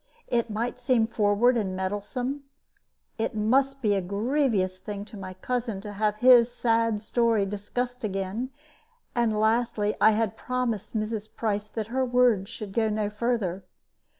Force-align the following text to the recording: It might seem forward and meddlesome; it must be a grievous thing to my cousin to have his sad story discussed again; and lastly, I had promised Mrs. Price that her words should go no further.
It 0.25 0.49
might 0.49 0.79
seem 0.79 1.05
forward 1.05 1.55
and 1.57 1.75
meddlesome; 1.75 2.41
it 3.19 3.35
must 3.35 3.83
be 3.83 3.93
a 3.93 4.01
grievous 4.01 4.79
thing 4.79 5.05
to 5.05 5.15
my 5.15 5.35
cousin 5.35 5.79
to 5.81 5.93
have 5.93 6.15
his 6.15 6.51
sad 6.51 6.99
story 7.03 7.45
discussed 7.45 8.03
again; 8.03 8.49
and 9.13 9.39
lastly, 9.39 9.93
I 10.01 10.13
had 10.13 10.35
promised 10.35 10.97
Mrs. 10.97 11.29
Price 11.35 11.69
that 11.69 11.89
her 11.93 12.03
words 12.03 12.49
should 12.49 12.73
go 12.73 12.89
no 12.89 13.11
further. 13.11 13.63